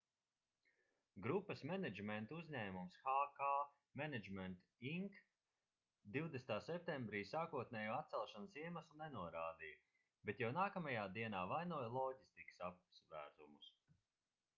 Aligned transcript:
grupas 1.25 1.59
menedžmenta 1.71 2.37
uzņēmums 2.39 2.95
hk 3.09 3.43
management 4.01 4.87
inc 4.93 5.19
20. 6.17 6.57
septembrī 6.71 7.21
sākotnējo 7.35 7.93
atcelšanas 8.01 8.57
iemeslu 8.65 9.01
nenorādīja 9.05 9.79
bet 10.31 10.43
jau 10.47 10.51
nākamajā 10.59 11.05
dienā 11.23 11.43
vainoja 11.57 11.93
loģistikas 12.01 12.67
apsvērumus 12.75 13.73